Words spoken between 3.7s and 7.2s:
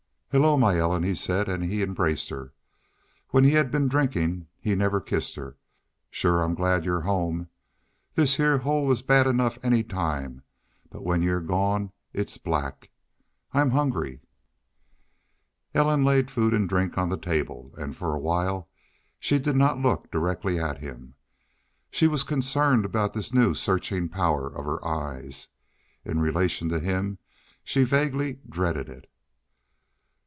drinking he never kissed her. "Shore I'm glad you're